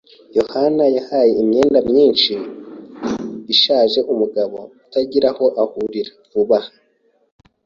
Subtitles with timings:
[0.37, 2.33] yohani yahaye imyenda myinshi
[3.53, 6.69] ishaje umugabo utagira aho ahurira vuba aha.